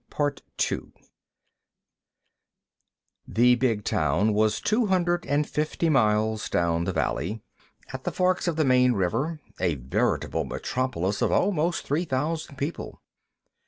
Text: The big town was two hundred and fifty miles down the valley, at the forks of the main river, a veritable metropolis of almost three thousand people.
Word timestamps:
The 3.27 3.53
big 3.53 3.83
town 3.85 4.33
was 4.33 4.59
two 4.59 4.87
hundred 4.87 5.27
and 5.27 5.47
fifty 5.47 5.89
miles 5.89 6.49
down 6.49 6.85
the 6.85 6.91
valley, 6.91 7.43
at 7.93 8.03
the 8.03 8.11
forks 8.11 8.47
of 8.47 8.55
the 8.55 8.65
main 8.65 8.93
river, 8.93 9.39
a 9.59 9.75
veritable 9.75 10.43
metropolis 10.43 11.21
of 11.21 11.31
almost 11.31 11.85
three 11.85 12.05
thousand 12.05 12.55
people. 12.55 12.99